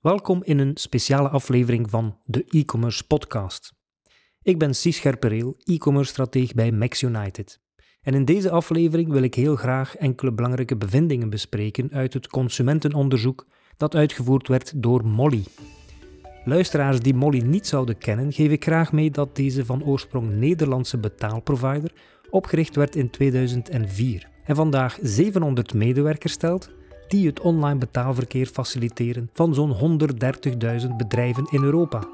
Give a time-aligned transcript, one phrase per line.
[0.00, 3.72] Welkom in een speciale aflevering van de e-commerce podcast.
[4.42, 7.60] Ik ben Cies Scherpereel, e-commerce strateeg bij Max United.
[8.02, 13.46] En in deze aflevering wil ik heel graag enkele belangrijke bevindingen bespreken uit het consumentenonderzoek
[13.76, 15.44] dat uitgevoerd werd door Molly.
[16.44, 20.98] Luisteraars die Molly niet zouden kennen, geef ik graag mee dat deze van oorsprong Nederlandse
[20.98, 21.92] betaalprovider
[22.30, 26.70] opgericht werd in 2004 en vandaag 700 medewerkers stelt
[27.10, 29.98] die het online betaalverkeer faciliteren van zo'n
[30.80, 32.08] 130.000 bedrijven in Europa.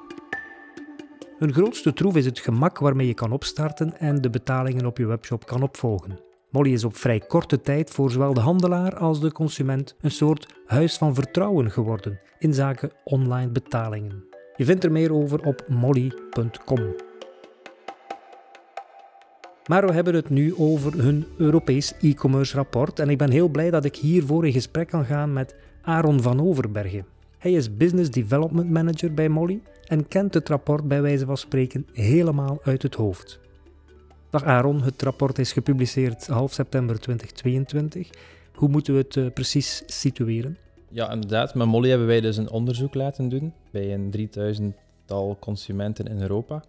[1.38, 5.06] Hun grootste troef is het gemak waarmee je kan opstarten en de betalingen op je
[5.06, 6.20] webshop kan opvolgen.
[6.50, 10.54] Molly is op vrij korte tijd voor zowel de handelaar als de consument een soort
[10.66, 14.24] huis van vertrouwen geworden in zaken online betalingen.
[14.56, 17.05] Je vindt er meer over op molly.com.
[19.66, 23.70] Maar we hebben het nu over hun Europees e-commerce rapport en ik ben heel blij
[23.70, 27.06] dat ik hiervoor in gesprek kan gaan met Aaron van Overbergen.
[27.38, 31.86] Hij is Business Development Manager bij Molly en kent het rapport bij wijze van spreken
[31.92, 33.38] helemaal uit het hoofd.
[34.30, 38.10] Dag Aaron, het rapport is gepubliceerd half september 2022.
[38.54, 40.56] Hoe moeten we het uh, precies situeren?
[40.88, 41.54] Ja, inderdaad.
[41.54, 44.30] Met Molly hebben wij dus een onderzoek laten doen bij een
[45.04, 46.62] 3000-tal consumenten in Europa.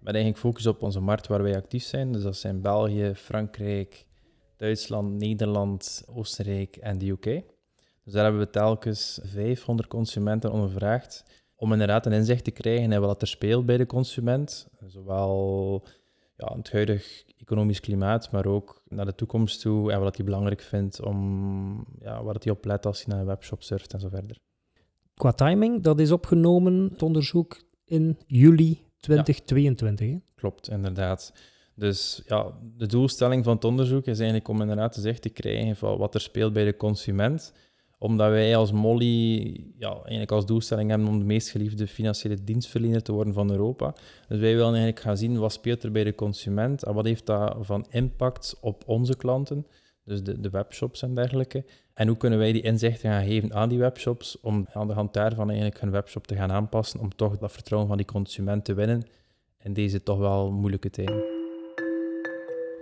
[0.00, 2.12] Met eigenlijk focus op onze markt waar wij actief zijn.
[2.12, 4.06] Dus dat zijn België, Frankrijk,
[4.56, 7.24] Duitsland, Nederland, Oostenrijk en de UK.
[8.04, 11.24] Dus daar hebben we telkens 500 consumenten ondervraagd
[11.56, 14.68] om inderdaad een inzicht te krijgen in wat er speelt bij de consument.
[14.86, 15.82] Zowel
[16.36, 20.60] ja, het huidige economisch klimaat, maar ook naar de toekomst toe en wat hij belangrijk
[20.60, 24.08] vindt om ja, wat hij op let als hij naar een webshop surft en zo
[24.08, 24.38] verder.
[25.14, 30.18] Qua timing, dat is opgenomen, het onderzoek in juli 2022.
[30.34, 31.32] klopt, inderdaad.
[31.74, 35.76] Dus ja, de doelstelling van het onderzoek is eigenlijk om inderdaad te zeggen te krijgen
[35.76, 37.52] van wat er speelt bij de consument
[38.00, 43.02] omdat wij als Molly ja, eigenlijk als doelstelling hebben om de meest geliefde financiële dienstverlener
[43.02, 43.92] te worden van Europa.
[44.28, 47.26] Dus wij willen eigenlijk gaan zien wat speelt er bij de consument en wat heeft
[47.26, 49.66] dat van impact op onze klanten,
[50.04, 51.64] dus de, de webshops en dergelijke.
[52.00, 55.12] En hoe kunnen wij die inzichten gaan geven aan die webshops om aan de hand
[55.12, 58.74] daarvan eigenlijk hun webshop te gaan aanpassen om toch dat vertrouwen van die consument te
[58.74, 59.02] winnen
[59.62, 61.24] in deze toch wel moeilijke tijden.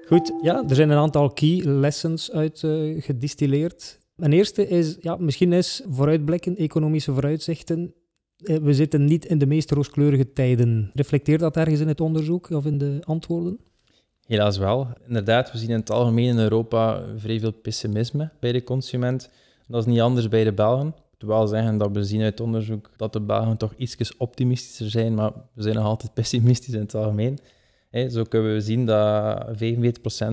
[0.06, 3.98] Goed, ja, er zijn een aantal key lessons uit uh, gedistilleerd.
[4.14, 7.94] Mijn eerste is, ja, misschien is vooruitblikken, economische vooruitzichten.
[8.36, 10.90] Eh, we zitten niet in de meest rooskleurige tijden.
[10.94, 13.58] Reflecteert dat ergens in het onderzoek of in de antwoorden?
[14.28, 14.88] Helaas wel.
[15.06, 19.30] Inderdaad, we zien in het algemeen in Europa vrij veel pessimisme bij de consument.
[19.66, 20.94] Dat is niet anders bij de Belgen.
[21.18, 25.32] Ik zeggen dat we zien uit onderzoek dat de Belgen toch iets optimistischer zijn, maar
[25.52, 27.38] we zijn nog altijd pessimistisch in het algemeen.
[28.08, 29.56] zo kunnen we zien dat 45%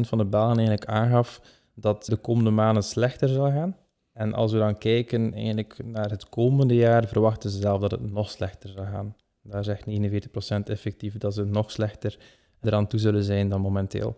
[0.01, 1.41] van de Belgen eigenlijk aangaf
[1.75, 3.77] dat de komende maanden slechter zal gaan.
[4.13, 8.11] En als we dan kijken eigenlijk naar het komende jaar, verwachten ze zelf dat het
[8.11, 9.15] nog slechter zal gaan.
[9.41, 12.17] Daar zegt 49% effectief dat ze nog slechter
[12.61, 14.17] eraan toe zullen zijn dan momenteel.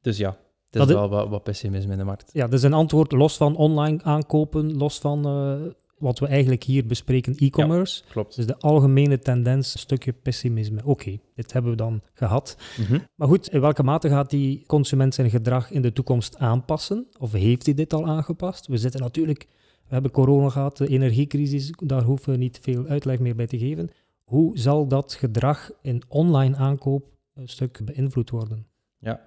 [0.00, 0.36] Dus ja,
[0.70, 2.30] het is wel wat, wat, pessimisme in de markt.
[2.32, 6.86] Ja, dus een antwoord los van online aankopen, los van uh, wat we eigenlijk hier
[6.86, 8.02] bespreken, e-commerce.
[8.08, 8.36] klopt.
[8.36, 10.80] Dus de algemene tendens, een stukje pessimisme.
[10.84, 12.56] Oké, dit hebben we dan gehad.
[12.78, 12.98] Mhm.
[13.14, 17.06] Maar goed, in welke mate gaat die consument zijn gedrag in de toekomst aanpassen?
[17.18, 18.66] Of heeft hij dit al aangepast?
[18.66, 19.46] We zitten natuurlijk,
[19.86, 23.58] we hebben corona gehad, de energiecrisis, daar hoeven we niet veel uitleg meer bij te
[23.58, 23.90] geven.
[24.24, 27.13] Hoe zal dat gedrag in online aankoop
[27.44, 28.66] stuk beïnvloed worden?
[28.98, 29.20] Ja,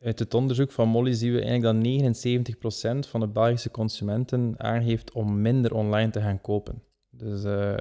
[0.00, 5.12] uit het onderzoek van Molly zien we eigenlijk dat 79% van de Belgische consumenten aangeeft
[5.12, 6.82] om minder online te gaan kopen.
[7.10, 7.74] Dus uh,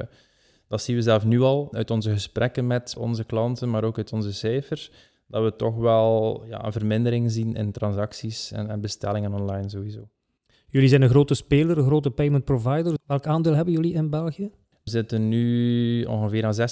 [0.68, 4.14] dat zien we zelf nu al uit onze gesprekken met onze klanten, maar ook uit
[4.14, 4.92] onze cijfers,
[5.28, 10.09] dat we toch wel ja, een vermindering zien in transacties en, en bestellingen online sowieso.
[10.68, 12.98] Jullie zijn een grote speler, een grote payment provider.
[13.06, 14.52] Welk aandeel hebben jullie in België?
[14.84, 16.69] We zitten nu ongeveer aan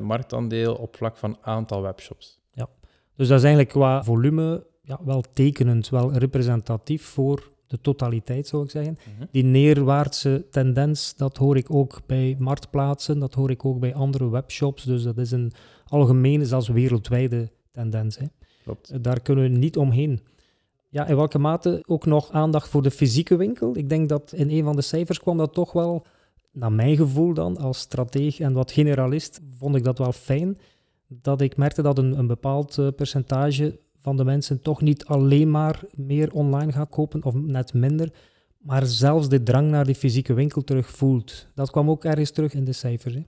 [0.00, 2.38] 56% marktaandeel op vlak van aantal webshops.
[3.18, 8.64] Dus dat is eigenlijk qua volume ja, wel tekenend, wel representatief voor de totaliteit, zou
[8.64, 8.98] ik zeggen.
[9.16, 9.26] Mhm.
[9.30, 14.30] Die neerwaartse tendens, dat hoor ik ook bij marktplaatsen, dat hoor ik ook bij andere
[14.30, 14.84] webshops.
[14.84, 15.52] Dus dat is een
[15.86, 18.18] algemene, zelfs wereldwijde tendens.
[18.18, 18.26] Hè.
[18.62, 19.04] Klopt.
[19.04, 20.20] Daar kunnen we niet omheen.
[20.88, 23.76] Ja, in welke mate ook nog aandacht voor de fysieke winkel?
[23.76, 26.06] Ik denk dat in een van de cijfers kwam dat toch wel,
[26.52, 30.58] naar mijn gevoel dan, als strateeg en wat generalist, vond ik dat wel fijn
[31.06, 35.50] dat ik merkte dat een, een bepaald eh, percentage van de mensen toch niet alleen
[35.50, 38.12] maar meer online gaat kopen of net minder,
[38.58, 41.46] maar zelfs de drang naar die fysieke winkel terug voelt.
[41.54, 43.14] Dat kwam ook ergens terug in de cijfers.
[43.14, 43.26] Hè?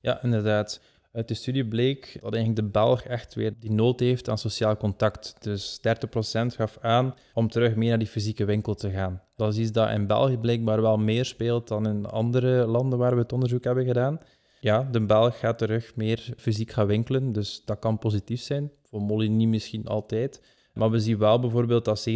[0.00, 0.80] Ja, inderdaad.
[1.12, 4.76] Uit de studie bleek dat eigenlijk de Belg echt weer die nood heeft aan sociaal
[4.76, 5.36] contact.
[5.40, 9.22] Dus 30% gaf aan om terug meer naar die fysieke winkel te gaan.
[9.36, 13.14] Dat is iets dat in België blijkbaar wel meer speelt dan in andere landen waar
[13.14, 14.20] we het onderzoek hebben gedaan.
[14.60, 18.70] Ja, de Belg gaat terug meer fysiek gaan winkelen, dus dat kan positief zijn.
[18.84, 20.42] Voor Molly niet misschien altijd.
[20.74, 22.08] Maar we zien wel bijvoorbeeld dat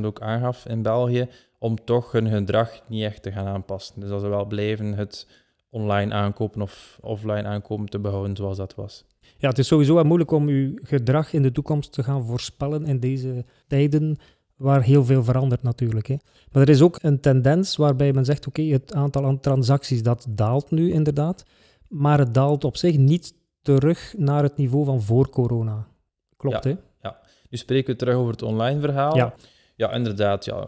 [0.00, 1.28] 47% ook aangaf in België
[1.58, 4.00] om toch hun gedrag niet echt te gaan aanpassen.
[4.00, 5.26] Dus dat ze wel blijven het
[5.74, 9.04] online aankopen of offline aankopen te behouden zoals dat was.
[9.36, 12.86] Ja, het is sowieso wel moeilijk om uw gedrag in de toekomst te gaan voorspellen
[12.86, 14.16] in deze tijden
[14.56, 16.06] waar heel veel verandert natuurlijk.
[16.06, 16.16] Hè.
[16.52, 20.26] Maar er is ook een tendens waarbij men zegt, oké, het aantal aan transacties dat
[20.28, 21.44] daalt nu inderdaad,
[21.88, 25.86] maar het daalt op zich niet terug naar het niveau van voor corona.
[26.36, 26.76] Klopt, ja, hè?
[27.02, 27.18] Ja.
[27.50, 29.16] Nu spreken we terug over het online verhaal.
[29.16, 29.34] Ja.
[29.76, 30.44] Ja, inderdaad.
[30.44, 30.66] Ja.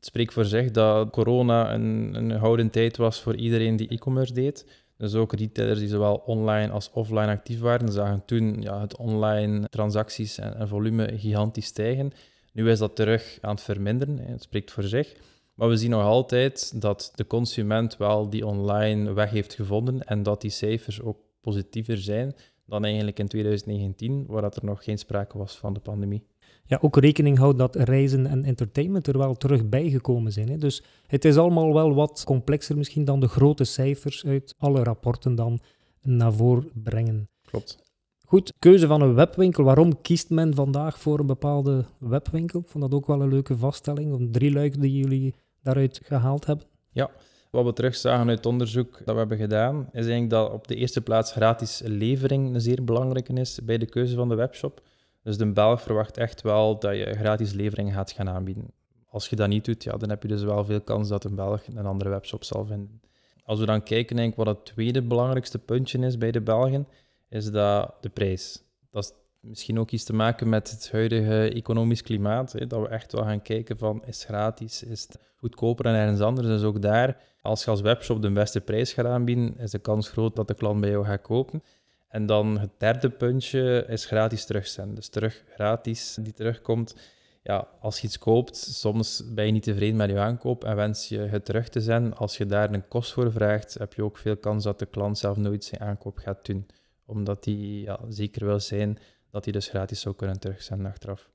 [0.00, 4.32] Het spreekt voor zich dat corona een, een gouden tijd was voor iedereen die e-commerce
[4.32, 4.66] deed.
[4.96, 9.68] Dus ook retailers die zowel online als offline actief waren, zagen toen ja, het online
[9.68, 12.12] transacties en, en volume gigantisch stijgen.
[12.52, 15.16] Nu is dat terug aan het verminderen, het spreekt voor zich.
[15.54, 20.22] Maar we zien nog altijd dat de consument wel die online weg heeft gevonden en
[20.22, 22.34] dat die cijfers ook positiever zijn
[22.66, 26.26] dan eigenlijk in 2019, waar dat er nog geen sprake was van de pandemie.
[26.64, 30.48] Ja, ook rekening houden dat reizen en entertainment er wel terug bijgekomen zijn.
[30.48, 30.56] Hè.
[30.56, 35.34] Dus het is allemaal wel wat complexer misschien dan de grote cijfers uit alle rapporten
[35.34, 35.60] dan
[36.02, 37.28] naar voren brengen.
[37.44, 37.78] Klopt.
[38.24, 39.64] Goed, keuze van een webwinkel.
[39.64, 42.60] Waarom kiest men vandaag voor een bepaalde webwinkel?
[42.60, 46.66] Ik vond dat ook wel een leuke vaststelling, een drieluik die jullie daaruit gehaald hebben.
[46.90, 47.10] Ja,
[47.50, 50.74] wat we terugzagen uit het onderzoek dat we hebben gedaan, is eigenlijk dat op de
[50.74, 54.82] eerste plaats gratis levering een zeer belangrijke is bij de keuze van de webshop.
[55.22, 58.70] Dus de Belg verwacht echt wel dat je gratis levering gaat gaan aanbieden.
[59.08, 61.34] Als je dat niet doet, ja, dan heb je dus wel veel kans dat een
[61.34, 63.00] Belg een andere webshop zal vinden.
[63.44, 66.88] Als we dan kijken denk, wat het tweede belangrijkste puntje is bij de Belgen,
[67.28, 68.62] is dat de prijs.
[68.90, 72.52] Dat is misschien ook iets te maken met het huidige economisch klimaat.
[72.52, 76.20] Hè, dat we echt wel gaan kijken van, is gratis, is het goedkoper dan ergens
[76.20, 76.46] anders?
[76.46, 80.08] Dus ook daar, als je als webshop de beste prijs gaat aanbieden, is de kans
[80.08, 81.62] groot dat de klant bij jou gaat kopen.
[82.10, 84.94] En dan het derde puntje is gratis terugzenden.
[84.94, 86.94] Dus terug gratis die terugkomt.
[87.42, 91.08] Ja, als je iets koopt, soms ben je niet tevreden met je aankoop en wens
[91.08, 92.16] je het terug te zenden.
[92.16, 95.18] Als je daar een kost voor vraagt, heb je ook veel kans dat de klant
[95.18, 96.66] zelf nooit zijn aankoop gaat doen.
[97.04, 98.98] Omdat hij ja, zeker wil zijn
[99.30, 101.30] dat hij dus gratis zou kunnen terugzenden achteraf.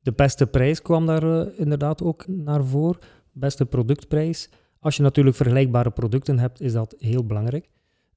[0.00, 3.00] De beste prijs kwam daar uh, inderdaad ook naar voren.
[3.32, 4.48] Beste productprijs.
[4.78, 7.68] Als je natuurlijk vergelijkbare producten hebt, is dat heel belangrijk.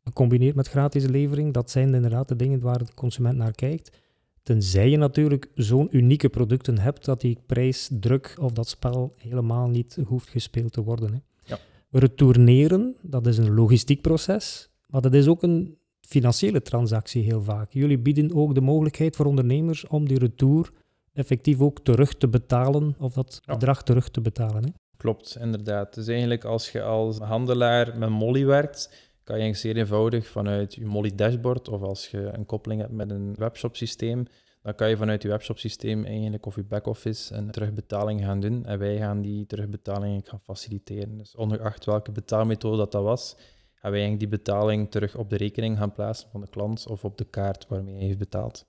[0.04, 3.98] Gecombineerd met gratis levering, dat zijn inderdaad de dingen waar de consument naar kijkt.
[4.44, 9.98] Tenzij je natuurlijk zo'n unieke producten hebt dat die prijsdruk of dat spel helemaal niet
[10.08, 11.14] hoeft gespeeld te worden.
[11.14, 11.20] Hè.
[11.44, 11.58] Ja.
[11.92, 17.72] Retourneren, dat is een logistiek proces, maar dat is ook een financiële transactie heel vaak.
[17.72, 20.72] Jullie bieden ook de mogelijkheid voor ondernemers om die retour
[21.14, 23.54] effectief ook terug te betalen, of dat Ja.
[23.54, 24.64] bedrag terug te betalen.
[24.64, 24.70] Hè?
[24.98, 25.94] Klopt, inderdaad.
[25.94, 30.76] Dus eigenlijk als je als handelaar met Molly werkt, kan je eigenlijk zeer eenvoudig vanuit
[30.76, 34.26] je Molly dashboard, of als je een koppeling hebt met een webshop systeem,
[34.62, 38.66] dan kan je vanuit je webshop systeem eigenlijk of je back-office een terugbetaling gaan doen.
[38.66, 41.18] En wij gaan die terugbetaling gaan faciliteren.
[41.18, 43.36] Dus ongeacht welke betaalmethode dat, dat was,
[43.74, 47.06] gaan wij eigenlijk die betaling terug op de rekening gaan plaatsen van de klant of
[47.06, 48.66] op de kaart waarmee hij heeft betaald.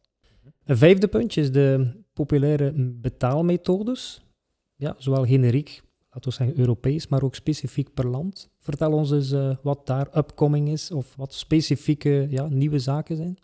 [0.64, 4.22] Een vijfde puntje is de populaire betaalmethodes.
[4.74, 5.82] Ja, zowel generiek,
[6.14, 8.50] laten we zeggen Europees, maar ook specifiek per land.
[8.58, 13.38] Vertel ons eens eh, wat daar upcoming is of wat specifieke ja, nieuwe zaken zijn.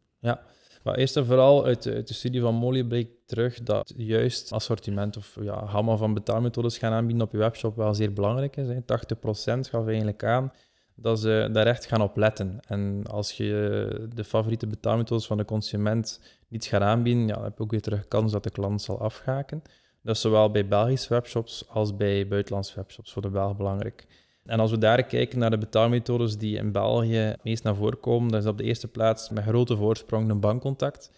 [0.82, 4.52] Maar eerst en vooral uit de, uit de studie van Molly bleek terug dat juist
[4.52, 8.68] assortiment of ja, gamma van betaalmethodes gaan aanbieden op je webshop wel zeer belangrijk is.
[8.68, 8.80] Hè.
[8.80, 10.52] 80% gaf eigenlijk aan
[10.94, 12.60] dat ze daar echt gaan op letten.
[12.66, 17.56] En als je de favoriete betaalmethodes van de consument niet gaat aanbieden, ja, dan heb
[17.56, 19.62] je ook weer terug kans dat de klant zal afhaken.
[20.02, 24.06] Dat is zowel bij Belgische webshops als bij buitenlandse webshops voor de Belg belangrijk.
[24.44, 28.00] En als we daar kijken naar de betaalmethodes die in België het meest naar voren
[28.00, 31.10] komen, dan is op de eerste plaats met grote voorsprong een bankcontact.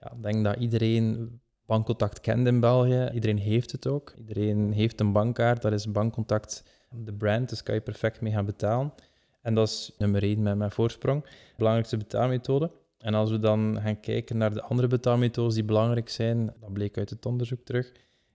[0.00, 3.10] Ja, ik denk dat iedereen bankcontact kent in België.
[3.12, 4.14] Iedereen heeft het ook.
[4.16, 5.62] Iedereen heeft een bankkaart.
[5.62, 8.92] Dat is bankcontact de brand, dus kan je perfect mee gaan betalen.
[9.42, 11.26] En dat is nummer één met mijn voorsprong.
[11.56, 12.70] Belangrijkste betaalmethode.
[12.98, 16.98] En als we dan gaan kijken naar de andere betaalmethodes die belangrijk zijn, dat bleek
[16.98, 17.92] uit het onderzoek terug,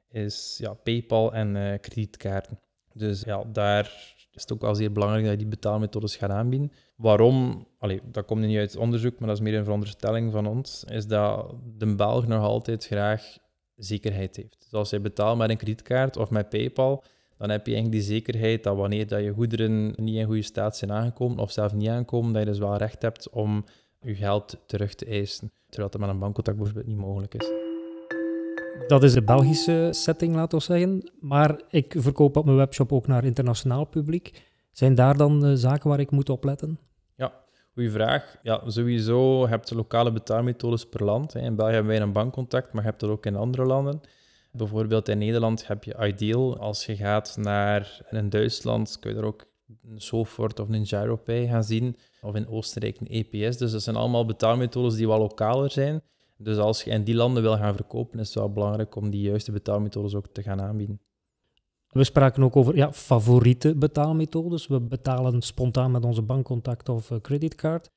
[0.10, 2.60] is ja, PayPal en eh, kredietkaarten.
[2.94, 6.72] Dus ja, daar is het ook wel zeer belangrijk dat je die betaalmethodes gaat aanbieden.
[6.96, 7.68] Waarom?
[7.78, 11.08] Allee, dat komt niet uit onderzoek, maar dat is meer een veronderstelling van ons, is
[11.08, 13.38] dat de Belg nog altijd graag
[13.76, 14.58] zekerheid heeft.
[14.60, 17.04] Dus als je betaalt met een kredietkaart of met PayPal,
[17.38, 20.78] dan heb je eigenlijk die zekerheid dat wanneer dat je goederen niet in goede staat
[20.78, 23.66] zijn aangekomen of zelf niet aankomen, dat je dus wel recht hebt om
[24.02, 27.57] je geld terug te eisen, terwijl dat met een bankcontact bijvoorbeeld niet mogelijk is.
[28.88, 31.12] Dat is de Belgische setting, laten we zeggen.
[31.20, 34.46] Maar ik verkoop op mijn webshop ook naar internationaal publiek.
[34.72, 36.80] Zijn daar dan uh, zaken waar ik moet opletten?
[37.16, 37.34] Ja,
[37.74, 38.38] goede vraag.
[38.44, 41.36] Ja, sowieso heb je lokale betaalmethodes per land.
[41.36, 44.02] In België hebben wij een bankcontact, maar je hebt dat ook in andere landen.
[44.52, 46.58] Bijvoorbeeld in Nederland heb je Ideal.
[46.58, 49.46] Als je gaat naar in Duitsland, kun je er ook
[49.90, 51.98] een Sofort of een GiroPay gaan zien.
[52.22, 53.58] Of in Oostenrijk een EPS.
[53.58, 56.02] Dus dat zijn allemaal betaalmethodes die wel lokaler zijn.
[56.38, 59.22] Dus als je in die landen wil gaan verkopen, is het wel belangrijk om die
[59.22, 61.02] juiste betaalmethodes ook te gaan aanbieden.
[61.88, 64.68] We spraken ook over ja, favoriete betaalmethodes.
[64.68, 67.90] We betalen spontaan met onze bankcontact of uh, creditcard.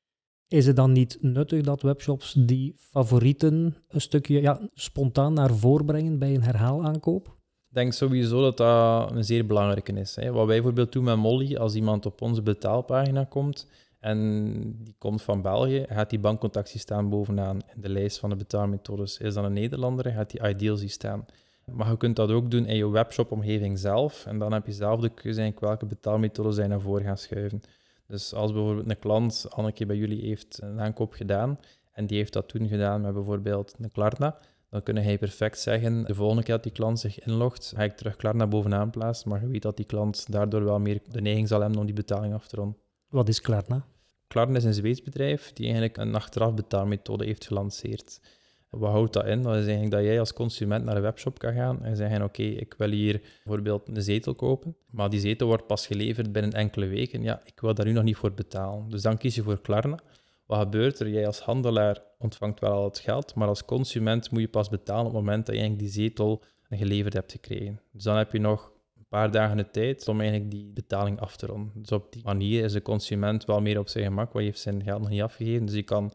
[0.49, 5.87] Is het dan niet nuttig dat webshops die favorieten een stukje ja, spontaan naar voren
[5.87, 7.27] brengen bij een herhaalaankoop?
[7.69, 10.17] Ik denk sowieso dat dat een zeer belangrijke is.
[10.17, 10.33] Hè.
[10.33, 13.69] Wat wij bijvoorbeeld doen met Molly, als iemand op onze betaalpagina komt
[14.01, 18.37] en die komt van België, gaat die bankcontactie staan bovenaan in de lijst van de
[18.37, 19.19] betaalmethodes.
[19.19, 21.25] Is dan een Nederlander, gaat die Ideal staan.
[21.65, 24.27] Maar je kunt dat ook doen in je webshop-omgeving zelf.
[24.27, 27.61] En dan heb je zelf de keuze welke betaalmethode zij naar voren gaan schuiven.
[28.07, 31.59] Dus als bijvoorbeeld een klant al een keer bij jullie heeft een aankoop gedaan
[31.93, 34.39] en die heeft dat toen gedaan met bijvoorbeeld een Klarna,
[34.71, 37.97] dan kun je perfect zeggen, de volgende keer dat die klant zich inlogt, ga ik
[37.97, 41.49] terug Klarna bovenaan plaatsen, maar je weet dat die klant daardoor wel meer de neiging
[41.49, 42.77] zal hebben om die betaling af te ronden.
[43.11, 43.87] Wat is Klarna?
[44.29, 48.21] Klarna is een Zweeds bedrijf die eigenlijk een achteraf betaalmethode heeft gelanceerd.
[48.69, 49.43] Wat houdt dat in?
[49.43, 52.43] Dat is eigenlijk dat jij als consument naar een webshop kan gaan en zeggen: Oké,
[52.43, 56.87] ik wil hier bijvoorbeeld een zetel kopen, maar die zetel wordt pas geleverd binnen enkele
[56.87, 57.23] weken.
[57.23, 58.91] Ja, ik wil daar nu nog niet voor betalen.
[58.91, 59.99] Dus dan kies je voor Klarna.
[60.47, 61.09] Wat gebeurt er?
[61.09, 65.07] Jij als handelaar ontvangt wel al het geld, maar als consument moet je pas betalen
[65.07, 67.81] op het moment dat je eigenlijk die zetel geleverd hebt gekregen.
[67.93, 68.73] Dus dan heb je nog
[69.11, 71.73] paar dagen de tijd om eigenlijk die betaling af te ronden.
[71.75, 74.61] Dus op die manier is de consument wel meer op zijn gemak, want hij heeft
[74.61, 75.67] zijn geld nog niet afgegeven.
[75.67, 76.13] Dus je kan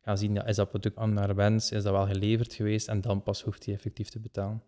[0.00, 3.00] gaan zien, ja, is dat product aan naar wens, is dat wel geleverd geweest en
[3.00, 4.62] dan pas hoeft hij effectief te betalen.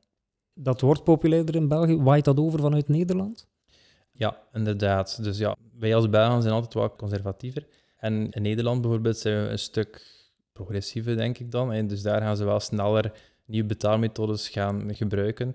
[0.54, 1.96] Dat wordt populairder in België.
[1.96, 3.48] Waait dat over vanuit Nederland?
[4.12, 5.24] Ja, inderdaad.
[5.24, 7.66] Dus ja, wij als Belgen zijn altijd wat conservatiever.
[7.96, 10.18] En in Nederland bijvoorbeeld zijn we een stuk
[10.52, 11.72] progressiever, denk ik dan.
[11.72, 13.12] En dus daar gaan ze wel sneller
[13.44, 15.54] nieuwe betaalmethodes gaan gebruiken.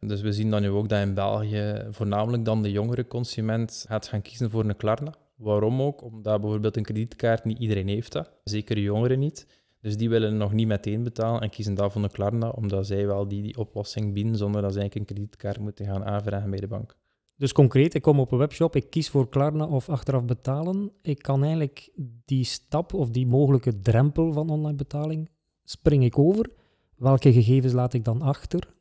[0.00, 4.08] Dus we zien dan nu ook dat in België voornamelijk dan de jongere consument gaat
[4.08, 5.14] gaan kiezen voor een Klarna.
[5.36, 6.02] Waarom ook?
[6.02, 9.46] Omdat bijvoorbeeld een kredietkaart niet iedereen heeft dat, zeker jongeren niet.
[9.80, 13.28] Dus die willen nog niet meteen betalen en kiezen daarvoor een Klarna, omdat zij wel
[13.28, 16.66] die, die oplossing bieden zonder dat ze eigenlijk een kredietkaart moeten gaan aanvragen bij de
[16.66, 16.96] bank.
[17.36, 20.92] Dus concreet, ik kom op een webshop, ik kies voor Klarna of achteraf betalen.
[21.02, 21.90] Ik kan eigenlijk
[22.24, 25.30] die stap of die mogelijke drempel van online betaling
[25.64, 26.50] spring ik over.
[26.96, 28.74] Welke gegevens laat ik dan achter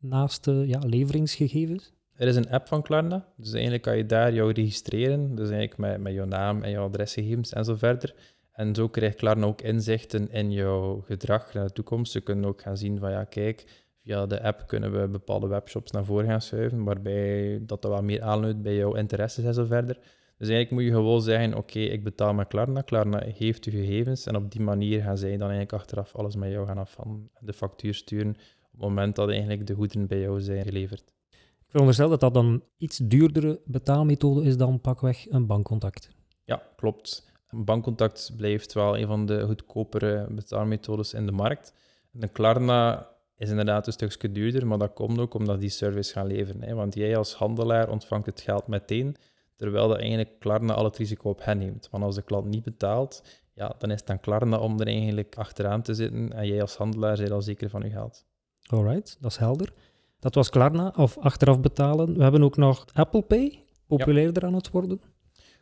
[0.00, 1.92] naast de ja, leveringsgegevens?
[2.14, 5.78] Er is een app van Klarna, dus eigenlijk kan je daar jou registreren, dus eigenlijk
[5.78, 8.14] met, met jouw naam en jouw adresgegevens en zo verder.
[8.52, 12.12] En zo krijgt Klarna ook inzichten in jouw gedrag naar de toekomst.
[12.12, 15.90] Ze kunnen ook gaan zien van, ja, kijk, via de app kunnen we bepaalde webshops
[15.90, 19.98] naar voren gaan schuiven, waarbij dat wel meer aanleunt bij jouw interesses en zo verder.
[20.38, 24.26] Dus eigenlijk moet je gewoon zeggen, oké, ik betaal met Klarna, Klarna geeft je gegevens
[24.26, 27.46] en op die manier gaan zij dan eigenlijk achteraf alles met jou gaan afhandelen en
[27.46, 28.36] de factuur sturen
[28.76, 31.14] het moment dat eigenlijk de goederen bij jou zijn geleverd.
[31.30, 36.10] Ik veronderstel dat dat dan iets duurdere betaalmethode is dan pakweg een bankcontact.
[36.44, 37.32] Ja, klopt.
[37.48, 41.72] Een bankcontact blijft wel een van de goedkopere betaalmethodes in de markt.
[42.10, 46.26] De Klarna is inderdaad een stukje duurder, maar dat komt ook omdat die service gaan
[46.26, 46.62] leveren.
[46.62, 46.74] Hè.
[46.74, 49.16] Want jij als handelaar ontvangt het geld meteen,
[49.56, 51.88] terwijl dat eigenlijk Klarna al het risico op hen neemt.
[51.90, 55.36] Want als de klant niet betaalt, ja, dan is het dan Klarna om er eigenlijk
[55.36, 58.25] achteraan te zitten en jij als handelaar bent al zeker van je geld.
[58.66, 59.72] Alright, dat is helder.
[60.18, 62.16] Dat was Klarna, of achteraf betalen.
[62.16, 65.00] We hebben ook nog Apple Pay, populairder aan het worden.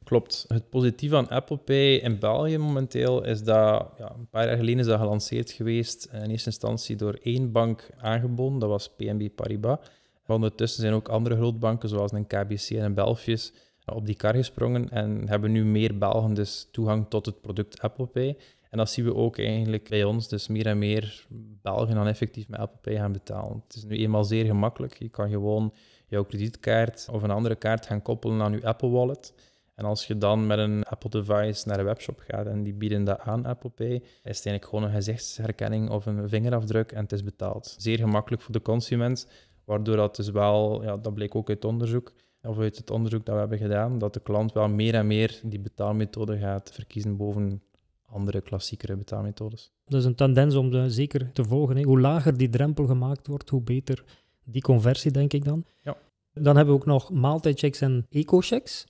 [0.05, 0.45] Klopt.
[0.49, 4.81] Het positieve aan Apple Pay in België momenteel is dat ja, een paar jaar geleden
[4.81, 6.09] is dat gelanceerd geweest.
[6.13, 9.79] In eerste instantie door één bank aangeboden, dat was PNB Paribas.
[10.27, 13.53] Ondertussen zijn ook andere grootbanken, zoals een KBC en een Belfius,
[13.85, 18.07] op die kar gesprongen en hebben nu meer Belgen dus toegang tot het product Apple
[18.07, 18.37] Pay.
[18.75, 20.29] En dat zien we ook eigenlijk bij ons.
[20.29, 21.27] Dus meer en meer
[21.63, 23.63] Belgen dan effectief met Apple Pay gaan betalen.
[23.67, 24.99] Het is nu eenmaal zeer gemakkelijk.
[24.99, 25.75] Je kan gewoon
[26.07, 29.35] jouw kredietkaart of een andere kaart gaan koppelen aan je Apple Wallet.
[29.75, 33.05] En als je dan met een Apple device naar een webshop gaat en die bieden
[33.05, 37.13] dat aan Apple Pay, is het eigenlijk gewoon een gezichtsherkenning of een vingerafdruk en het
[37.13, 37.75] is betaald.
[37.79, 39.29] Zeer gemakkelijk voor de consument,
[39.65, 42.13] waardoor dat dus wel, ja, dat bleek ook uit onderzoek,
[42.43, 45.41] of uit het onderzoek dat we hebben gedaan, dat de klant wel meer en meer
[45.43, 47.63] die betaalmethode gaat verkiezen boven
[48.07, 49.73] andere klassiekere betaalmethodes.
[49.85, 51.77] Dat is een tendens om de, zeker te volgen.
[51.77, 51.83] Hè.
[51.83, 54.05] Hoe lager die drempel gemaakt wordt, hoe beter
[54.45, 55.65] die conversie, denk ik dan.
[55.83, 55.97] Ja.
[56.33, 58.87] Dan hebben we ook nog maaltijdchecks en eco-checks.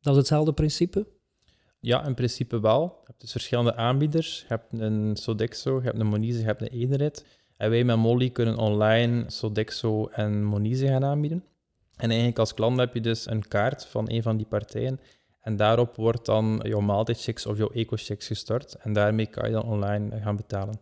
[0.00, 1.06] Dat is hetzelfde principe.
[1.80, 2.82] Ja, in principe wel.
[2.82, 4.40] Je hebt dus verschillende aanbieders.
[4.40, 7.24] Je hebt een Sodexo, je hebt een Monize, je hebt een Enerit.
[7.56, 11.44] En wij met Molly kunnen online Sodexo en Monize gaan aanbieden.
[11.96, 15.00] En eigenlijk als klant heb je dus een kaart van een van die partijen.
[15.46, 18.74] En daarop wordt dan jouw maaltijdchecks of jouw eco-checks gestort.
[18.74, 20.80] En daarmee kan je dan online gaan betalen.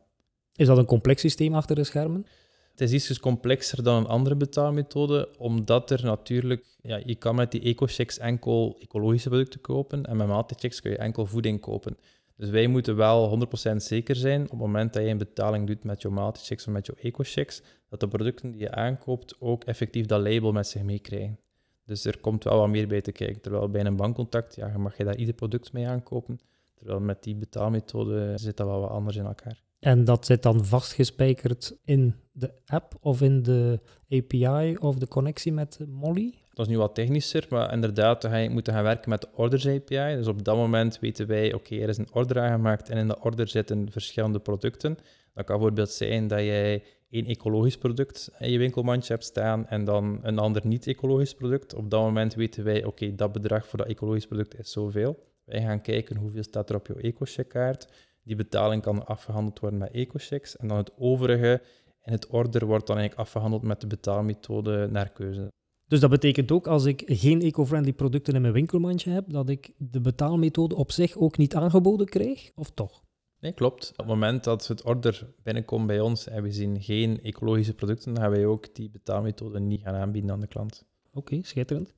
[0.54, 2.26] Is dat een complex systeem achter de schermen?
[2.71, 7.50] Het is iets complexer dan een andere betaalmethode, omdat er natuurlijk, ja, je kan met
[7.50, 11.97] die eco-checks enkel ecologische producten kopen en met maaltijdchecks kun je enkel voeding kopen.
[12.37, 15.85] Dus wij moeten wel 100% zeker zijn op het moment dat je een betaling doet
[15.85, 20.06] met jouw maaltijdchecks of met jouw eco-checks, dat de producten die je aankoopt ook effectief
[20.06, 21.38] dat label met zich meekrijgen.
[21.85, 23.41] Dus er komt wel wat meer bij te kijken.
[23.41, 26.41] Terwijl bij een bankcontact, ja, mag je daar ieder product mee aankopen.
[26.75, 29.62] Terwijl met die betaalmethode zit dat wel wat anders in elkaar.
[29.79, 35.53] En dat zit dan vastgespijkerd in de app of in de API of de connectie
[35.53, 36.35] met Molly?
[36.53, 39.29] Dat is nu wat technischer, maar inderdaad, dan ga je moeten gaan werken met de
[39.35, 40.17] Orders API.
[40.17, 43.21] Dus op dat moment weten wij, oké, er is een order aangemaakt en in de
[43.21, 44.99] order zitten verschillende producten.
[45.35, 49.85] Dat kan bijvoorbeeld zijn dat jij één ecologisch product in je winkelmandje hebt staan en
[49.85, 51.75] dan een ander niet-ecologisch product.
[51.75, 55.19] Op dat moment weten wij, oké, dat bedrag voor dat ecologisch product is zoveel.
[55.45, 57.88] Wij gaan kijken hoeveel staat er op je eco-checkkaart.
[58.23, 60.57] Die betaling kan afgehandeld worden met eco-checks.
[60.57, 61.62] En dan het overige
[62.03, 65.53] in het order wordt dan eigenlijk afgehandeld met de betaalmethode naar keuze.
[65.87, 69.73] Dus dat betekent ook als ik geen eco-friendly producten in mijn winkelmandje heb, dat ik
[69.79, 73.03] de betaalmethode op zich ook niet aangeboden krijg, of toch?
[73.45, 73.91] Nee, klopt.
[73.91, 78.15] Op het moment dat het order binnenkomt bij ons en we zien geen ecologische producten,
[78.15, 80.85] dan gaan wij ook die betaalmethode niet gaan aanbieden aan de klant.
[81.13, 81.95] Oké, schitterend.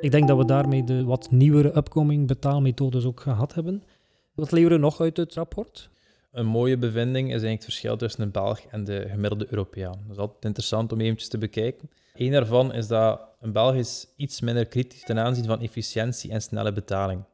[0.00, 3.82] Ik denk dat we daarmee de wat nieuwere upcoming betaalmethodes ook gehad hebben.
[4.34, 5.90] Wat leren we nog uit het rapport?
[6.32, 10.00] Een mooie bevinding is eigenlijk het verschil tussen een Belg en de gemiddelde Europeaan.
[10.02, 11.90] Dat is altijd interessant om eventjes te bekijken.
[12.14, 16.42] Eén daarvan is dat een Belg is iets minder kritisch ten aanzien van efficiëntie en
[16.42, 17.24] snelle betaling.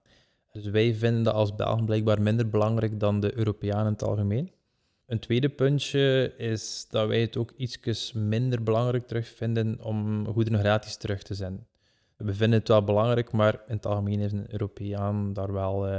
[0.52, 4.50] Dus wij vinden dat als Belgen blijkbaar minder belangrijk dan de Europeanen in het algemeen.
[5.06, 10.96] Een tweede puntje is dat wij het ook iets minder belangrijk terugvinden om goederen gratis
[10.96, 11.66] terug te zenden.
[12.16, 15.92] We vinden het wel belangrijk, maar in het algemeen is een Europeaan daar wel uh,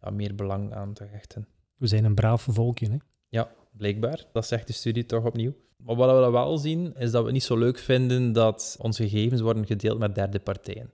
[0.00, 1.46] ja, meer belang aan te hechten.
[1.76, 2.96] We zijn een braaf volkje, hè?
[3.28, 4.24] Ja, blijkbaar.
[4.32, 5.54] Dat zegt de studie toch opnieuw.
[5.76, 9.40] Maar wat we wel zien, is dat we niet zo leuk vinden dat onze gegevens
[9.40, 10.90] worden gedeeld met derde partijen.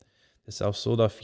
[0.50, 1.16] Is zelfs zo dat 44%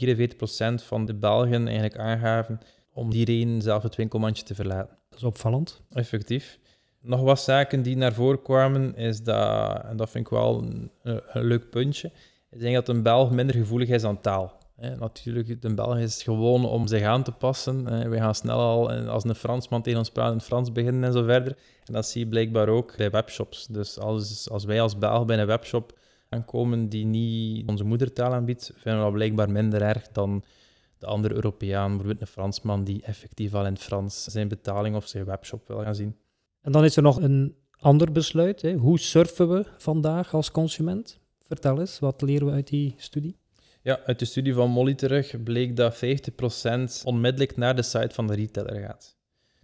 [0.75, 2.59] van de Belgen eigenlijk aangaven
[2.93, 4.97] om die reden zelf het winkelmandje te verlaten.
[5.09, 5.81] Dat is opvallend.
[5.89, 6.59] Effectief.
[7.01, 10.91] Nog wat zaken die naar voren kwamen, is dat, en dat vind ik wel een,
[11.01, 12.11] een leuk puntje,
[12.49, 14.57] is denk dat een Belg minder gevoelig is aan taal.
[14.99, 18.09] natuurlijk, de Belg is gewoon om zich aan te passen.
[18.09, 21.13] we gaan snel al, als een Fransman tegen ons praat in het Frans beginnen en
[21.13, 21.57] zo verder.
[21.85, 23.67] En dat zie je blijkbaar ook bij webshops.
[23.67, 25.97] Dus als, als wij als Belg bij een webshop
[26.29, 30.43] aankomen die niet onze moedertaal aanbiedt, vinden we dat blijkbaar minder erg dan
[30.97, 35.07] de andere Europeaan, bijvoorbeeld een Fransman die effectief al in het Frans zijn betaling of
[35.07, 36.15] zijn webshop wil gaan zien.
[36.61, 38.61] En dan is er nog een ander besluit.
[38.61, 38.73] Hè.
[38.73, 41.19] Hoe surfen we vandaag als consument?
[41.41, 43.37] Vertel eens, wat leren we uit die studie?
[43.81, 48.27] Ja, uit de studie van Molly terug bleek dat 50% onmiddellijk naar de site van
[48.27, 49.16] de retailer gaat.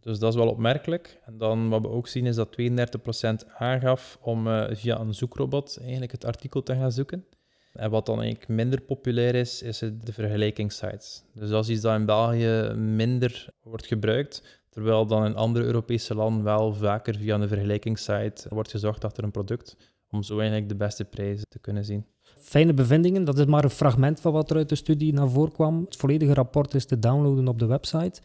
[0.03, 1.19] Dus dat is wel opmerkelijk.
[1.25, 5.77] En dan wat we ook zien is dat 32% aangaf om uh, via een zoekrobot
[5.81, 7.25] eigenlijk het artikel te gaan zoeken.
[7.73, 11.23] En wat dan eigenlijk minder populair is, is de vergelijkingssites.
[11.33, 16.15] Dus dat is iets dat in België minder wordt gebruikt, terwijl dan in andere Europese
[16.15, 19.77] landen wel vaker via een vergelijkingssite wordt gezocht achter een product
[20.09, 22.05] om zo eigenlijk de beste prijzen te kunnen zien.
[22.39, 25.51] Fijne bevindingen, dat is maar een fragment van wat er uit de studie naar voren
[25.51, 25.83] kwam.
[25.83, 28.21] Het volledige rapport is te downloaden op de website.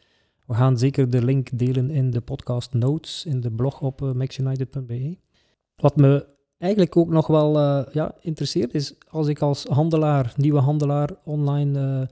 [0.48, 4.12] We gaan zeker de link delen in de podcast notes, in de blog op uh,
[4.12, 5.18] maxunited.be.
[5.76, 6.26] Wat me
[6.58, 11.80] eigenlijk ook nog wel uh, ja, interesseert is, als ik als handelaar, nieuwe handelaar, online
[11.80, 12.06] uh,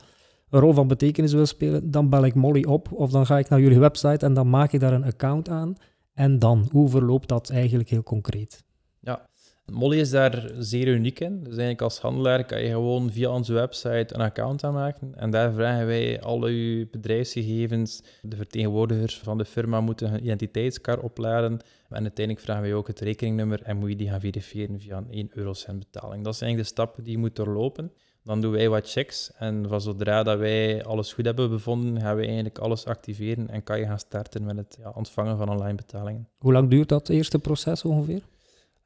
[0.51, 3.49] een rol van betekenis wil spelen, dan bel ik Molly op of dan ga ik
[3.49, 5.75] naar jullie website en dan maak ik daar een account aan.
[6.13, 8.65] En dan, hoe verloopt dat eigenlijk heel concreet?
[9.01, 9.29] Ja,
[9.73, 11.39] Molly is daar zeer uniek in.
[11.39, 15.15] Dus eigenlijk als handelaar kan je gewoon via onze website een account aanmaken.
[15.15, 18.03] En daar vragen wij al uw bedrijfsgegevens.
[18.23, 21.53] De vertegenwoordigers van de firma moeten hun identiteitskaart opladen.
[21.89, 25.11] En uiteindelijk vragen wij ook het rekeningnummer en moet je die gaan verifiëren via een
[25.11, 26.25] 1 eurocent betaling.
[26.25, 27.93] Dat zijn eigenlijk de stappen die je moet doorlopen.
[28.23, 32.17] Dan doen wij wat checks en van zodra dat wij alles goed hebben bevonden, gaan
[32.17, 36.29] we eigenlijk alles activeren en kan je gaan starten met het ontvangen van online betalingen.
[36.39, 38.23] Hoe lang duurt dat eerste proces ongeveer?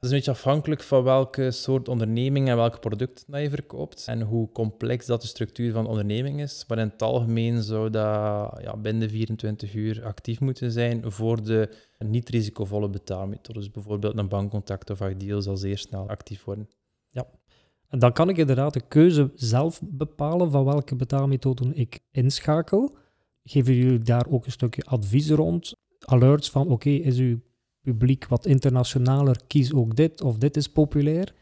[0.00, 4.04] Dat is een beetje afhankelijk van welke soort onderneming en welke producten dat je verkoopt
[4.06, 6.64] en hoe complex dat de structuur van de onderneming is.
[6.68, 11.74] Maar in het algemeen zou dat ja, binnen 24 uur actief moeten zijn voor de
[11.98, 13.62] niet-risicovolle betaalmethodes.
[13.62, 16.68] Dus bijvoorbeeld een bankcontact of Ideal zal zeer snel actief worden.
[17.06, 17.26] Ja.
[17.88, 22.96] En dan kan ik inderdaad de keuze zelf bepalen van welke betaalmethode ik inschakel.
[23.42, 25.74] Geven jullie daar ook een stukje advies rond?
[25.98, 27.40] Alerts van oké, is uw
[27.82, 31.34] publiek wat internationaler, kies ook dit of dit is populair.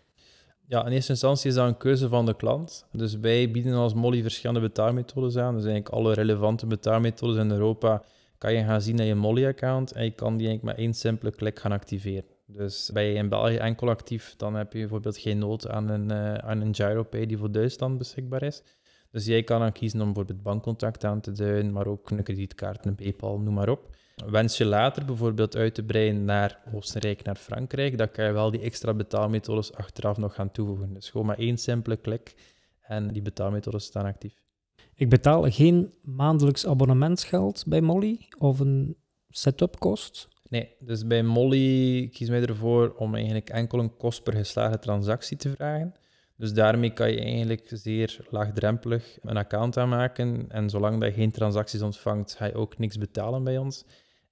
[0.67, 2.87] Ja, in eerste instantie is dat een keuze van de klant.
[2.93, 5.55] Dus wij bieden als Molly verschillende betaalmethodes aan.
[5.55, 8.03] Dus eigenlijk alle relevante betaalmethodes in Europa
[8.39, 11.31] kan je gaan zien naar je Molly-account en je kan die eigenlijk met één simpele
[11.31, 12.25] klik gaan activeren.
[12.47, 16.11] Dus ben je in België enkel actief, dan heb je bijvoorbeeld geen nood aan een,
[16.11, 18.63] uh, aan een GiroPay die voor Duitsland beschikbaar is.
[19.11, 22.87] Dus jij kan dan kiezen om bijvoorbeeld bankcontact aan te duiden, maar ook een kredietkaart,
[22.87, 23.97] een PayPal, noem maar op.
[24.27, 28.51] Wens je later bijvoorbeeld uit te breiden naar Oostenrijk, naar Frankrijk, dan kan je wel
[28.51, 30.95] die extra betaalmethodes achteraf nog gaan toevoegen.
[30.95, 32.35] Dus gewoon maar één simpele klik
[32.81, 34.43] en die betaalmethodes staan actief.
[34.95, 38.97] Ik betaal geen maandelijks abonnementsgeld bij Molly of een
[39.29, 40.29] setup kost.
[40.49, 45.37] Nee, dus bij Molly kies wij ervoor om eigenlijk enkel een kost per geslaagde transactie
[45.37, 45.95] te vragen.
[46.37, 50.45] Dus daarmee kan je eigenlijk zeer laagdrempelig een account aanmaken.
[50.49, 53.85] En zolang dat je geen transacties ontvangt, ga je ook niks betalen bij ons.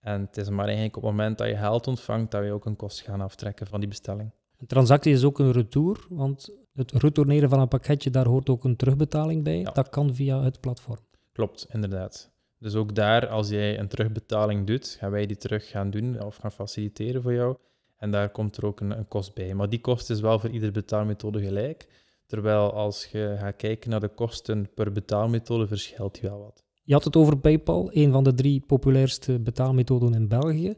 [0.07, 2.65] En het is maar eigenlijk op het moment dat je geld ontvangt, dat we ook
[2.65, 4.31] een kost gaan aftrekken van die bestelling.
[4.59, 8.65] Een transactie is ook een retour, want het retourneren van een pakketje, daar hoort ook
[8.65, 9.67] een terugbetaling bij.
[9.73, 10.99] Dat kan via het platform.
[11.33, 12.31] Klopt, inderdaad.
[12.59, 16.37] Dus ook daar, als jij een terugbetaling doet, gaan wij die terug gaan doen of
[16.37, 17.57] gaan faciliteren voor jou.
[17.97, 19.55] En daar komt er ook een, een kost bij.
[19.55, 21.87] Maar die kost is wel voor iedere betaalmethode gelijk.
[22.27, 26.66] Terwijl als je gaat kijken naar de kosten per betaalmethode, verschilt die wel wat.
[26.87, 30.75] Je had het over PayPal, een van de drie populairste betaalmethoden in België.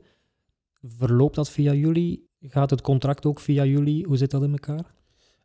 [0.83, 2.29] Verloopt dat via jullie?
[2.41, 4.07] Gaat het contract ook via jullie?
[4.07, 4.95] Hoe zit dat in elkaar?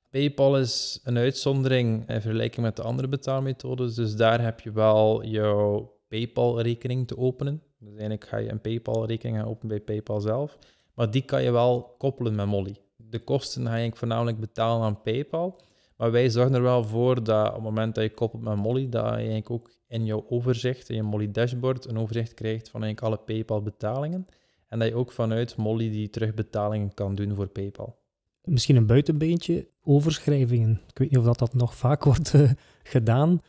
[0.10, 3.96] PayPal is een uitzondering in vergelijking met de andere betaalmethodes.
[3.96, 7.62] Dus daar heb je wel jouw PayPal-rekening te openen.
[7.80, 10.58] Dus eigenlijk ga je een PayPal-rekening gaan openen bij PayPal zelf.
[10.94, 12.76] Maar die kan je wel koppelen met Molly.
[12.96, 15.60] De kosten ga je voornamelijk betalen aan PayPal.
[15.98, 18.90] Maar wij zorgen er wel voor dat op het moment dat je koppelt met Molly,
[18.90, 22.84] dat je eigenlijk ook in jouw overzicht, in je Molly dashboard, een overzicht krijgt van
[22.84, 24.26] eigenlijk alle PayPal betalingen.
[24.68, 28.02] En dat je ook vanuit Molly die terugbetalingen kan doen voor PayPal.
[28.44, 30.82] Misschien een buitenbeentje, overschrijvingen.
[30.88, 32.52] Ik weet niet of dat, dat nog vaak wordt uh,
[32.84, 33.42] gedaan.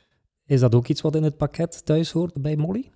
[0.47, 2.91] Is dat ook iets wat in het pakket thuis hoort bij Molly?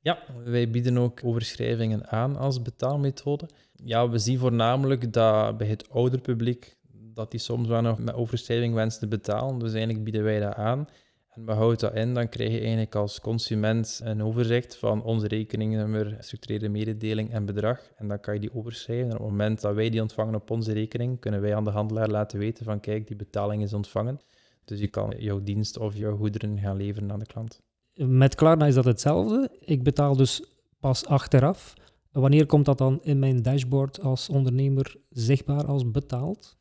[0.00, 3.48] Ja, wij bieden ook overschrijvingen aan als betaalmethode.
[3.84, 6.76] Ja, we zien voornamelijk dat bij het ouder publiek
[7.14, 9.58] dat die soms wel nog met overschrijving wensen te betalen.
[9.58, 10.88] Dus eigenlijk bieden wij dat aan.
[11.28, 15.28] En we houden dat in, dan krijg je eigenlijk als consument een overzicht van onze
[15.28, 17.80] rekeningnummer, structurele mededeling en bedrag.
[17.96, 19.10] En dan kan je die overschrijven.
[19.10, 21.70] En op het moment dat wij die ontvangen op onze rekening, kunnen wij aan de
[21.70, 24.20] handelaar laten weten van kijk, die betaling is ontvangen.
[24.64, 27.60] Dus je kan jouw dienst of jouw goederen gaan leveren aan de klant.
[27.94, 29.50] Met Klarna is dat hetzelfde.
[29.60, 30.42] Ik betaal dus
[30.80, 31.74] pas achteraf.
[32.12, 36.56] Wanneer komt dat dan in mijn dashboard als ondernemer zichtbaar als betaald?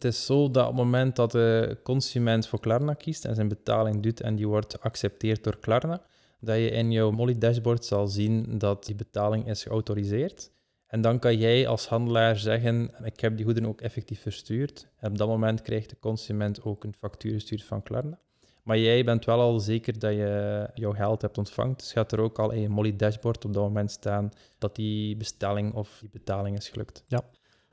[0.00, 3.48] Het is zo dat op het moment dat de consument voor Klarna kiest en zijn
[3.48, 6.02] betaling doet en die wordt geaccepteerd door Klarna,
[6.38, 10.50] dat je in jouw Molly dashboard zal zien dat die betaling is geautoriseerd.
[10.86, 14.88] En dan kan jij als handelaar zeggen, ik heb die goederen ook effectief verstuurd.
[14.96, 18.18] En op dat moment krijgt de consument ook een factuur gestuurd van Klarna.
[18.62, 21.74] Maar jij bent wel al zeker dat je jouw geld hebt ontvangen.
[21.76, 25.16] Dus gaat er ook al in je Molly dashboard op dat moment staan dat die
[25.16, 27.04] bestelling of die betaling is gelukt.
[27.06, 27.24] Ja,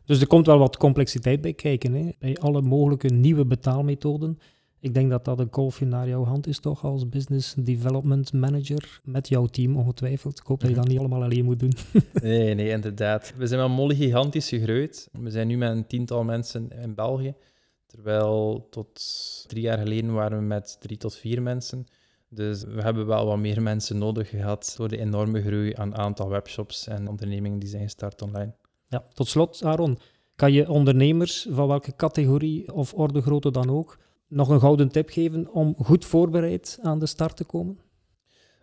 [0.08, 1.94] dus er komt wel wat complexiteit bij kijken.
[1.94, 2.10] Hè?
[2.20, 4.40] Bij alle mogelijke nieuwe betaalmethoden.
[4.80, 9.00] Ik denk dat dat een kolfje naar jouw hand is, toch, als business development manager
[9.04, 10.40] met jouw team ongetwijfeld.
[10.40, 11.74] Ik hoop dat je dat niet allemaal alleen moet doen.
[12.14, 13.34] nee, nee, inderdaad.
[13.38, 15.10] We zijn met Molly gigantisch gegroeid.
[15.12, 17.34] We zijn nu met een tiental mensen in België.
[17.86, 19.02] Terwijl tot
[19.48, 21.86] drie jaar geleden waren we met drie tot vier mensen.
[22.30, 26.30] Dus we hebben wel wat meer mensen nodig gehad door de enorme groei aan aantal
[26.30, 28.54] webshops en ondernemingen die zijn gestart online.
[28.88, 30.00] Ja, tot slot, Aaron,
[30.36, 33.98] kan je ondernemers van welke categorie of ordegrootte dan ook
[34.28, 37.80] nog een gouden tip geven om goed voorbereid aan de start te komen?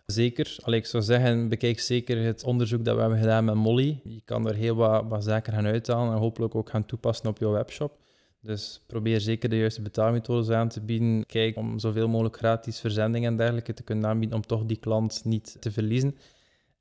[0.05, 0.57] Zeker.
[0.61, 3.99] Allee, ik zou zeggen, bekijk zeker het onderzoek dat we hebben gedaan met Molly.
[4.03, 7.37] Je kan er heel wat, wat zaken gaan uithalen en hopelijk ook gaan toepassen op
[7.37, 7.97] jouw webshop.
[8.41, 11.25] Dus probeer zeker de juiste betaalmethodes aan te bieden.
[11.25, 15.21] Kijk om zoveel mogelijk gratis verzendingen en dergelijke te kunnen aanbieden om toch die klant
[15.23, 16.15] niet te verliezen.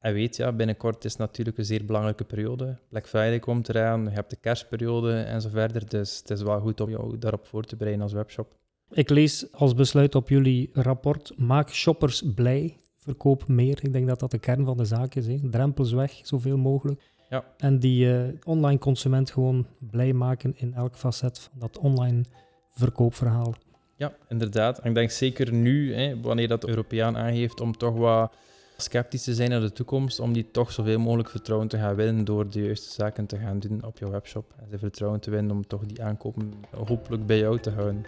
[0.04, 2.78] En weet, ja, binnenkort is natuurlijk een zeer belangrijke periode.
[2.88, 5.88] Black Friday komt eraan, je hebt de kerstperiode en zo verder.
[5.88, 8.56] Dus het is wel goed om jou daarop voor te bereiden als webshop.
[8.90, 13.78] Ik lees als besluit op jullie rapport: maak shoppers blij, verkoop meer.
[13.82, 15.26] Ik denk dat dat de kern van de zaak is.
[15.26, 15.38] Hè.
[15.50, 17.00] Drempels weg, zoveel mogelijk.
[17.30, 17.44] Ja.
[17.56, 22.24] En die uh, online consument gewoon blij maken in elk facet van dat online
[22.70, 23.54] verkoopverhaal.
[23.96, 24.84] Ja, inderdaad.
[24.84, 28.34] ik denk zeker nu, hè, wanneer dat de Europeaan aangeeft om toch wat
[28.76, 32.24] sceptisch te zijn naar de toekomst, om die toch zoveel mogelijk vertrouwen te gaan winnen
[32.24, 34.54] door de juiste zaken te gaan doen op je webshop.
[34.60, 36.52] En ze vertrouwen te winnen om toch die aankopen
[36.86, 38.04] hopelijk bij jou te houden.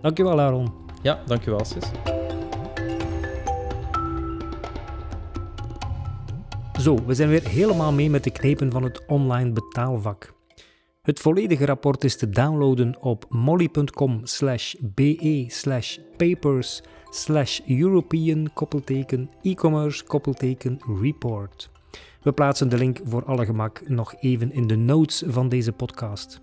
[0.00, 0.72] Dankjewel Aaron.
[1.02, 1.84] Ja, dankjewel Sis.
[6.80, 10.36] Zo, we zijn weer helemaal mee met de knepen van het online betaalvak.
[11.02, 14.20] Het volledige rapport is te downloaden op molly.com
[17.10, 21.70] slash European koppelteken e-commerce koppelteken report.
[22.22, 26.40] We plaatsen de link voor alle gemak nog even in de notes van deze podcast.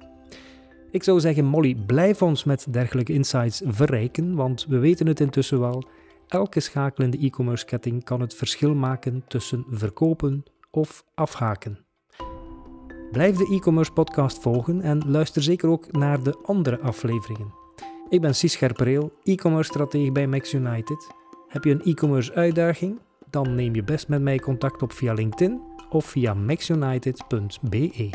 [0.92, 5.60] Ik zou zeggen, Molly, blijf ons met dergelijke insights verrijken, want we weten het intussen
[5.60, 5.84] wel.
[6.28, 11.86] Elke schakel in de e-commerce ketting kan het verschil maken tussen verkopen of afhaken.
[13.12, 17.65] Blijf de e-commerce podcast volgen en luister zeker ook naar de andere afleveringen.
[18.10, 21.08] Ik ben Cies Scherpereel, e-commerce stratege bij Max United.
[21.48, 23.00] Heb je een e-commerce uitdaging?
[23.30, 28.10] Dan neem je best met mij contact op via LinkedIn of via maxunited.be.